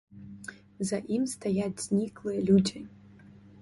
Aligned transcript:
За 0.93 0.99
ім 1.19 1.23
стаяць 1.35 1.83
зніклыя 1.87 2.39
людзі. 2.53 2.87